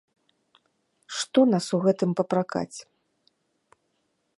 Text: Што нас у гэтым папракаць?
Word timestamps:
Што 1.19 1.39
нас 1.53 1.65
у 1.79 1.81
гэтым 1.85 2.09
папракаць? 2.21 2.77